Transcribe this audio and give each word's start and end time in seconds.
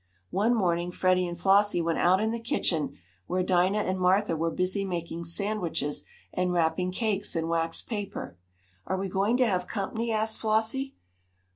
One 0.31 0.55
morning 0.55 0.91
Freddie 0.91 1.27
and 1.27 1.37
Flossie 1.39 1.79
went 1.79 1.99
out 1.99 2.19
in 2.19 2.31
the 2.31 2.39
kitchen 2.39 2.97
where 3.27 3.43
Dinah 3.43 3.83
and 3.83 3.99
Martha 3.99 4.35
were 4.35 4.49
busy 4.49 4.83
making 4.83 5.25
sandwiches 5.25 6.05
and 6.33 6.51
wrapping 6.51 6.91
cakes 6.91 7.35
in 7.35 7.47
waxed 7.47 7.85
paper. 7.87 8.35
"Are 8.87 8.97
we 8.97 9.09
going 9.09 9.37
to 9.37 9.45
have 9.45 9.67
company?" 9.67 10.11
asked 10.11 10.39
Flossie. 10.39 10.95